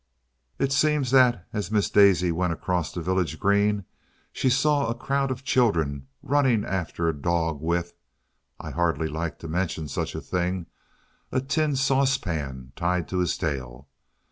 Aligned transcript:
It 0.57 0.71
seems 0.71 1.11
that, 1.11 1.47
as 1.53 1.69
Miss 1.69 1.87
Daisy 1.91 2.31
went 2.31 2.53
across 2.53 2.91
the 2.91 3.03
village 3.03 3.39
green, 3.39 3.85
she 4.33 4.49
saw 4.49 4.87
a 4.89 4.95
crowd 4.95 5.29
of 5.29 5.43
children 5.43 6.07
running 6.23 6.65
after 6.65 7.07
a 7.07 7.13
dog 7.13 7.61
with 7.61 7.93
I 8.59 8.71
hardly 8.71 9.07
like 9.09 9.37
to 9.41 9.47
mention 9.47 9.87
such 9.87 10.15
a 10.15 10.19
thing 10.21 10.65
a 11.31 11.39
tin 11.39 11.75
saucepan 11.75 12.71
tied 12.75 13.07
to 13.09 13.19
his 13.19 13.37
tail! 13.37 13.89